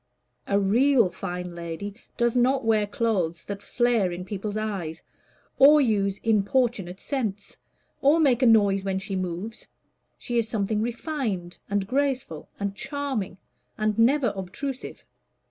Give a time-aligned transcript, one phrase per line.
[0.47, 5.03] "A real fine lady does not wear clothes that flare in people's eyes,
[5.59, 7.55] or use importunate scents,
[8.01, 9.67] or make a noise as she moves:
[10.17, 13.37] she is something refined and graceful, and charming,
[13.77, 15.05] and never obtrusive."